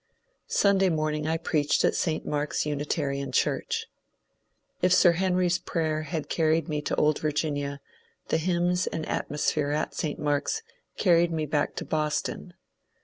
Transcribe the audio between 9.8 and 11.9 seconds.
St. Mark's carried me back to